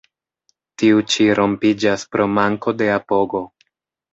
[0.83, 3.45] Tiu ĉi rompiĝas pro manko de apogo.